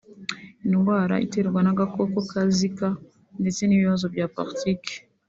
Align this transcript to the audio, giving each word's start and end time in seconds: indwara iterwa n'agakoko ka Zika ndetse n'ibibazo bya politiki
indwara 0.67 1.15
iterwa 1.25 1.59
n'agakoko 1.63 2.17
ka 2.29 2.41
Zika 2.57 2.89
ndetse 3.41 3.61
n'ibibazo 3.65 4.05
bya 4.13 4.25
politiki 4.35 4.93